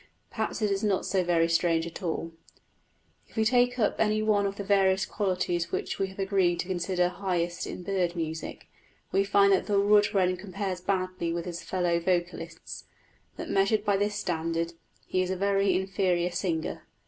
[0.31, 2.31] Perhaps it is not so very strange after all.
[3.27, 7.07] If we take any one of the various qualities which we have agreed to consider
[7.09, 8.67] highest in bird music,
[9.11, 12.85] we find that the wood wren compares badly with his fellow vocalists
[13.37, 14.73] that, measured by this standard,
[15.05, 16.81] he is a very inferior singer.